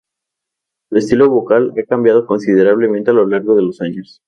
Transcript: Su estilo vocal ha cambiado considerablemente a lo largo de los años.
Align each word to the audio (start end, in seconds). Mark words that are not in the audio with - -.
Su 0.89 0.97
estilo 0.97 1.29
vocal 1.29 1.75
ha 1.77 1.83
cambiado 1.85 2.25
considerablemente 2.25 3.11
a 3.11 3.13
lo 3.13 3.27
largo 3.27 3.55
de 3.55 3.61
los 3.61 3.81
años. 3.81 4.19